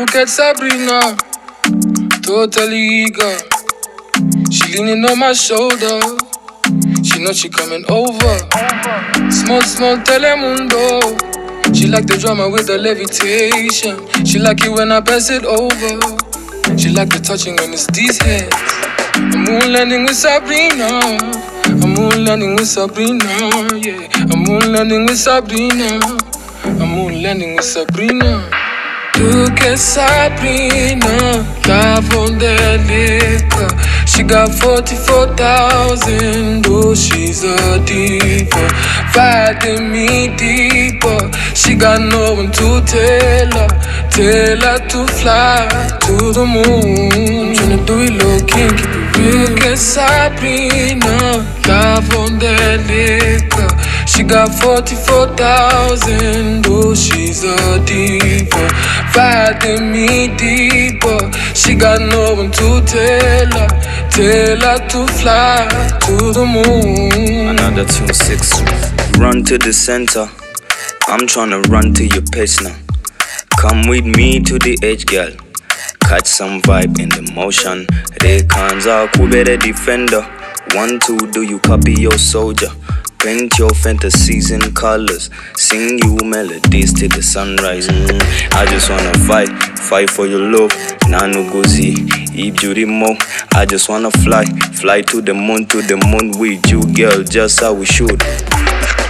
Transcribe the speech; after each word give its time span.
Look 0.00 0.14
at 0.16 0.30
Sabrina, 0.30 1.14
totally 2.22 3.04
eager. 3.04 3.36
She 4.50 4.78
leaning 4.78 5.04
on 5.04 5.18
my 5.18 5.34
shoulder. 5.34 6.00
She 7.04 7.22
know 7.22 7.32
she 7.34 7.50
coming 7.50 7.84
over. 7.90 8.38
Small, 9.30 9.60
small 9.60 9.98
telemundo. 9.98 11.04
She 11.76 11.86
like 11.86 12.06
the 12.06 12.16
drama 12.18 12.48
with 12.48 12.68
the 12.68 12.78
levitation. 12.78 14.24
She 14.24 14.38
like 14.38 14.64
it 14.64 14.70
when 14.70 14.90
I 14.90 15.02
pass 15.02 15.28
it 15.28 15.44
over. 15.44 15.68
She 16.78 16.88
like 16.88 17.10
the 17.10 17.20
touching 17.22 17.56
when 17.56 17.74
it's 17.74 17.86
these 17.88 18.16
hands. 18.22 18.54
I'm 19.16 19.44
moon 19.44 19.70
landing 19.70 20.04
with 20.04 20.16
Sabrina. 20.16 21.20
I'm 21.66 21.92
moon 21.92 22.24
landing 22.24 22.54
with 22.56 22.68
Sabrina. 22.68 23.26
Yeah, 23.76 24.08
I'm 24.32 24.44
moon 24.44 24.72
landing 24.72 25.04
with 25.04 25.18
Sabrina. 25.18 26.00
I'm 26.64 26.88
moon 26.88 27.22
landing 27.22 27.54
with 27.54 27.66
Sabrina. 27.66 28.59
Look 29.20 29.60
at 29.60 29.76
Sabrina, 29.78 31.44
Lavondelica. 31.68 33.68
She 34.06 34.22
got 34.22 34.48
44,000, 34.54 36.64
oh, 36.66 36.94
she's 36.94 37.44
a 37.44 37.78
diva. 37.84 38.68
Fighting 39.12 39.92
me 39.92 40.28
deeper, 40.38 41.30
she 41.54 41.74
got 41.74 42.00
no 42.00 42.32
one 42.32 42.50
to 42.50 42.80
tell 42.86 43.50
her. 43.60 43.68
Tell 44.08 44.56
her 44.56 44.78
to 44.88 45.06
fly 45.12 45.68
to 46.00 46.32
the 46.32 46.46
moon. 46.46 47.52
Tryna 47.54 47.84
do 47.86 48.00
it 48.00 48.12
low 48.22 48.40
key, 48.46 48.68
keep 48.74 48.88
it 48.88 49.18
real. 49.18 49.50
Look 49.50 49.60
at 49.66 49.76
Sabrina, 49.78 51.44
Lavondelica. 51.68 53.66
She 54.08 54.22
got 54.22 54.54
44,000, 54.54 56.64
oh, 56.66 56.94
she's 56.94 57.44
a 57.44 57.78
diva. 57.84 58.59
Riding 59.16 59.92
me 59.92 60.28
deeper, 60.36 61.30
she 61.54 61.74
got 61.74 62.00
no 62.00 62.34
one 62.34 62.50
to 62.52 62.80
tell 62.86 63.50
her. 63.58 63.68
Tell 64.10 64.60
her 64.60 64.88
to 64.88 65.06
fly 65.14 65.68
to 66.00 66.32
the 66.32 66.44
moon. 66.46 67.48
Another 67.48 67.84
2-6 67.84 69.18
Run 69.18 69.44
to 69.44 69.58
the 69.58 69.72
center 69.72 70.26
I'm 71.08 71.26
tryna 71.26 71.62
run 71.68 71.92
to 71.94 72.06
your 72.06 72.22
pitch 72.32 72.60
now 72.62 72.76
Come 73.58 73.88
with 73.88 74.04
me 74.04 74.40
to 74.40 74.58
the 74.58 74.78
edge 74.82 75.06
girl 75.06 75.30
Catch 76.00 76.26
some 76.26 76.60
vibe 76.62 76.98
in 76.98 77.08
the 77.10 77.32
motion 77.34 77.86
Rekanza 78.20 79.08
kubere 79.12 79.58
defender 79.58 80.22
One, 80.74 80.98
two, 81.00 81.18
do 81.32 81.42
you 81.42 81.58
copy 81.60 81.92
your 81.92 82.18
soldier? 82.18 82.70
Paint 83.22 83.58
your 83.58 83.68
fantasies 83.70 84.50
in 84.50 84.60
colors. 84.72 85.28
Sing 85.54 85.98
you 85.98 86.16
melodies 86.24 86.92
till 86.94 87.10
the 87.10 87.22
sunrise. 87.22 87.86
Mm, 87.86 88.18
I 88.54 88.64
just 88.66 88.88
wanna 88.88 89.12
fight, 89.26 89.50
fight 89.78 90.08
for 90.10 90.26
your 90.26 90.40
love. 90.40 90.72
Nanu 91.08 91.44
gozi, 91.50 91.92
ibjuri 92.34 92.86
mo 92.86 93.14
I 93.54 93.66
just 93.66 93.88
wanna 93.90 94.10
fly, 94.10 94.44
fly 94.72 95.02
to 95.02 95.20
the 95.20 95.34
moon, 95.34 95.66
to 95.66 95.82
the 95.82 95.96
moon 95.96 96.30
with 96.38 96.66
you 96.70 96.80
girl 96.94 97.22
Just 97.22 97.60
how 97.60 97.74
we 97.74 97.84
should. 97.84 98.22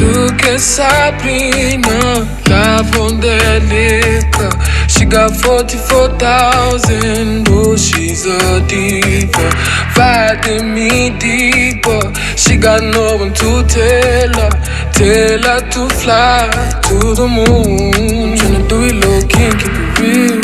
Look 0.00 0.42
at 0.44 0.58
Sabrina, 0.60 2.26
Lavondelica. 2.50 4.50
She 4.88 5.04
got 5.04 5.30
44,000, 5.36 7.46
oh, 7.48 7.76
she's 7.76 8.26
a 8.26 8.60
diva. 8.66 9.50
Riding 9.96 10.74
me 10.74 11.10
deeper, 11.20 12.00
she 12.42 12.56
got 12.56 12.82
no 12.82 13.16
one 13.16 13.32
to 13.34 13.62
tell 13.68 14.32
her. 14.40 14.50
Tell 14.92 15.42
her 15.48 15.60
to 15.70 15.88
fly 16.00 16.50
to 16.88 17.14
the 17.14 17.26
moon. 17.28 18.36
Tryna 18.36 18.68
do 18.68 18.76
it 18.82 18.94
low 19.02 19.20
key, 19.30 19.44
and 19.46 19.58
keep 19.60 19.76
it 19.78 19.98
real. 20.00 20.40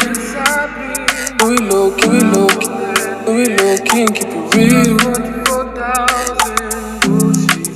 Do 1.38 1.46
it 1.54 1.60
low 1.70 1.86
key, 1.98 2.16
it 2.18 2.26
low 2.32 2.48
key, 2.60 2.70
do 3.26 3.32
it 3.42 3.50
low 3.58 3.76
key, 3.86 4.00
and 4.02 4.12
keep 4.14 4.30
it 4.30 4.54
real. 4.54 4.96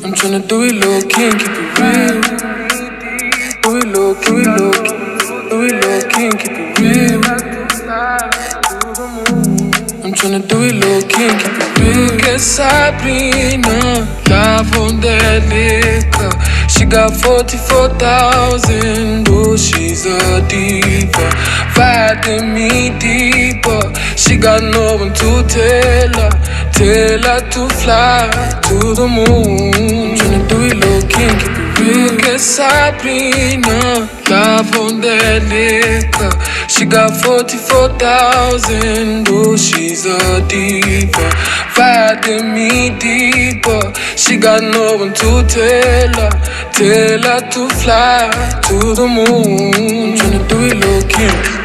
I'm 0.05 0.13
tryna 0.15 0.41
do 0.49 0.57
it 0.63 0.75
low 0.83 1.01
key 1.11 1.25
and 1.27 1.37
keep 1.41 1.57
it 1.59 1.79
real. 1.79 2.17
Do 3.63 3.69
it 3.79 3.87
low 3.95 4.11
key, 4.15 4.41
it 4.41 4.49
low 4.59 4.73
key, 4.73 4.97
do 5.51 5.57
it 5.67 5.75
low 5.83 6.01
key 6.11 6.27
and 6.27 6.37
keep 6.39 6.57
it 6.59 6.79
real. 6.79 7.21
I'm 10.13 10.19
tryna 10.19 10.45
do 10.47 10.61
it 10.61 10.75
low 10.75 11.01
key 11.09 11.25
and 11.25 11.41
keep 11.41 11.57
it. 11.57 11.73
Look 11.97 12.23
at 12.25 12.39
Sabrina, 12.39 14.07
Lavondelica. 14.29 16.29
She 16.69 16.85
got 16.85 17.17
44,000, 17.17 19.27
oh, 19.31 19.57
she's 19.57 20.05
a 20.05 20.43
diva. 20.49 21.31
Riding 21.79 22.53
me 22.53 22.91
deeper, 22.99 23.81
she 24.15 24.37
got 24.37 24.63
no 24.63 24.97
one 24.97 25.15
to 25.15 25.43
tell 25.49 26.13
her. 26.21 26.31
Tell 26.77 27.23
her 27.23 27.41
to 27.49 27.69
fly 27.81 28.29
to 28.69 28.93
the 28.93 29.09
moon. 29.09 30.15
Tryna 30.15 30.47
do 30.47 30.61
it 30.69 30.77
low 30.77 31.01
key 31.09 31.25
and 31.25 31.41
keep 31.41 31.57
it 31.57 31.81
real. 31.81 32.21
At 32.35 32.39
Sabrina, 32.39 34.07
Lavondelica. 34.29 36.29
She 36.73 36.87
got 36.87 37.11
44,000, 37.23 39.29
oh, 39.29 39.57
she's 39.59 40.07
a 40.07 40.41
diva. 40.49 41.31
Riding 41.77 42.55
me 42.55 42.89
deeper, 42.99 43.93
she 44.17 44.39
got 44.39 44.63
no 44.63 44.97
one 44.97 45.13
to 45.13 45.43
tell 45.47 46.15
her. 46.15 46.31
Tell 46.73 47.23
her 47.29 47.41
to 47.51 47.69
fly 47.69 48.31
to 48.69 48.95
the 48.95 49.07
moon. 49.07 50.17
Tryna 50.17 50.49
do 50.49 50.65
it 50.65 50.77
low 50.83 51.03
key. 51.09 51.62